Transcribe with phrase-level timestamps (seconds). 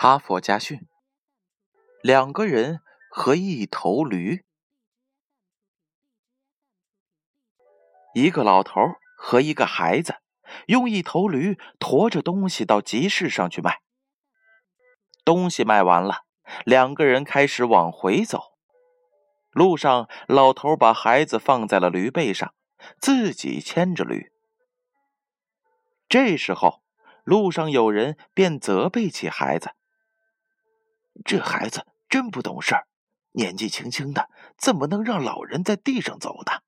[0.00, 0.86] 哈佛家训：
[2.04, 2.78] 两个人
[3.10, 4.44] 和一头驴。
[8.14, 8.80] 一个老头
[9.16, 10.14] 和一个孩子
[10.68, 13.80] 用一头驴驮着东西到集市上去卖。
[15.24, 16.18] 东西卖完了，
[16.64, 18.56] 两个人开始往回走。
[19.50, 22.54] 路上，老头把孩子放在了驴背上，
[23.00, 24.30] 自己牵着驴。
[26.08, 26.84] 这时候，
[27.24, 29.72] 路上有人便责备起孩子。
[31.24, 32.86] 这孩子真不懂事儿，
[33.32, 36.62] 年纪轻轻的，怎么能让老人在地上走呢？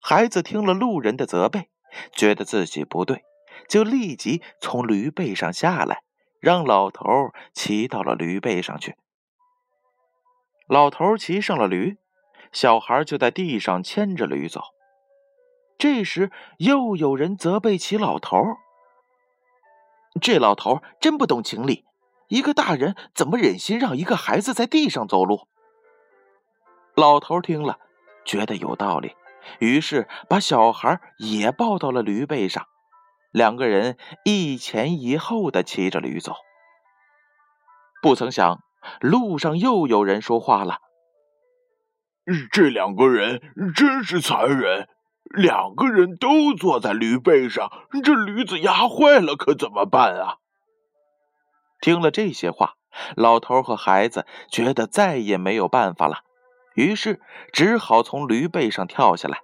[0.00, 1.70] 孩子听了路人的责备，
[2.12, 3.24] 觉得自己不对，
[3.68, 6.02] 就立即从驴背上下来，
[6.40, 7.04] 让老头
[7.52, 8.96] 骑到了驴背上去。
[10.68, 11.96] 老头骑上了驴，
[12.52, 14.60] 小孩就在地上牵着驴走。
[15.78, 18.36] 这时，又有人责备起老头
[20.20, 21.86] ：“这老头真不懂情理。”
[22.28, 25.48] 一个大人怎么忍心让一个孩子在地上走路？
[26.94, 27.78] 老头听了，
[28.24, 29.14] 觉得有道理，
[29.60, 32.66] 于是把小孩也抱到了驴背上，
[33.32, 36.34] 两个人一前一后的骑着驴走。
[38.02, 38.60] 不曾想，
[39.00, 40.78] 路上又有人说话了
[42.52, 43.40] ：“这两个人
[43.74, 44.88] 真是残忍，
[45.24, 47.70] 两个人都坐在驴背上，
[48.04, 50.36] 这驴子压坏了，可怎么办啊？”
[51.80, 52.74] 听了这些话，
[53.16, 56.18] 老头和孩子觉得再也没有办法了，
[56.74, 57.20] 于是
[57.52, 59.40] 只好从驴背上跳下来。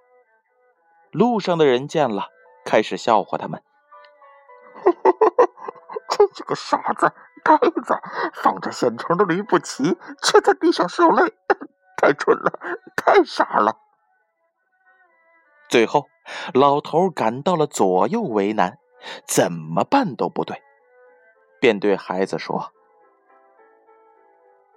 [1.11, 2.27] 路上的人见了，
[2.65, 3.63] 开始笑话他们
[6.09, 7.13] ：“这几个傻子、
[7.43, 7.97] 呆子，
[8.33, 11.33] 放着现成的驴不骑，却在地上受累，
[11.95, 12.59] 太蠢了，
[12.97, 13.77] 太傻了。”
[15.69, 16.07] 最后，
[16.53, 18.77] 老头感到了左右为难，
[19.25, 20.61] 怎么办都不对。
[21.65, 22.71] 便对孩子说：“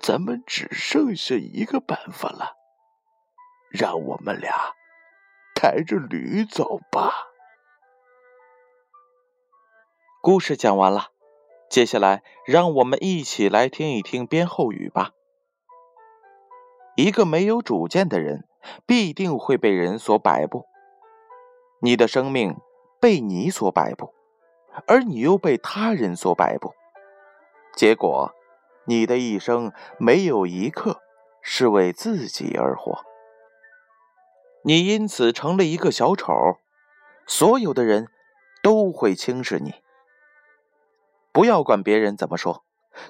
[0.00, 2.56] 咱们只剩下一个办法了，
[3.70, 4.74] 让我们俩
[5.54, 7.12] 抬着驴走吧。”
[10.24, 11.08] 故事讲完了，
[11.68, 15.10] 接下来让我们一起来听一听编后语吧。
[16.96, 18.48] 一个没有主见的人，
[18.86, 20.64] 必定会被人所摆布。
[21.82, 22.56] 你的生命
[22.98, 24.14] 被你所摆布。
[24.86, 26.72] 而你又被他人所摆布，
[27.74, 28.34] 结果，
[28.86, 31.00] 你的一生没有一刻
[31.42, 33.04] 是为自己而活。
[34.64, 36.32] 你因此成了一个小丑，
[37.26, 38.08] 所有的人
[38.62, 39.74] 都会轻视你。
[41.32, 42.64] 不要管别人怎么说，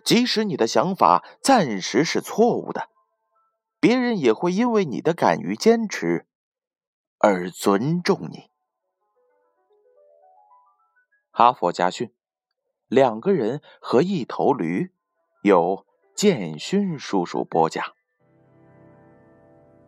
[0.05, 2.91] 即使你的想法暂时是错误的，
[3.81, 6.27] 别人也会因为你的敢于坚持
[7.19, 8.51] 而尊重你。
[11.31, 12.13] 哈佛家训：
[12.89, 14.91] 两个人和一头驴，
[15.43, 17.98] 由建勋叔叔播讲。